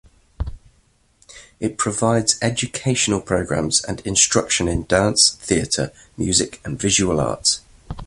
It 1.59 1.77
provides 1.77 2.39
educational 2.41 3.21
programs 3.21 3.83
and 3.83 3.99
instruction 3.99 4.67
in 4.67 4.85
dance, 4.87 5.35
theatre, 5.39 5.91
music 6.17 6.59
and 6.65 6.79
visual 6.81 7.19
arts. 7.19 7.59